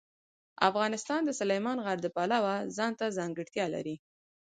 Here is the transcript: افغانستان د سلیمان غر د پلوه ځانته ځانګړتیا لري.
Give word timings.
افغانستان 0.69 1.21
د 1.25 1.31
سلیمان 1.39 1.77
غر 1.85 1.97
د 2.03 2.07
پلوه 2.15 2.55
ځانته 2.77 3.05
ځانګړتیا 3.17 3.65
لري. 3.75 3.95